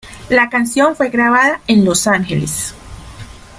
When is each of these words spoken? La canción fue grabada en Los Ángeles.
La 0.31 0.49
canción 0.49 0.95
fue 0.95 1.09
grabada 1.11 1.61
en 1.67 1.85
Los 1.85 2.07
Ángeles. 2.07 2.73